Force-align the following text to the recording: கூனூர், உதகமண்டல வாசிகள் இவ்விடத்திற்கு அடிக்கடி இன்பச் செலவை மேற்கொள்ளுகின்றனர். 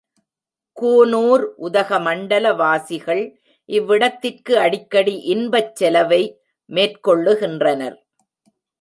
கூனூர், 0.77 1.43
உதகமண்டல 1.59 2.55
வாசிகள் 2.55 3.23
இவ்விடத்திற்கு 3.69 4.53
அடிக்கடி 4.57 5.15
இன்பச் 5.33 5.73
செலவை 5.75 6.23
மேற்கொள்ளுகின்றனர். 6.69 7.97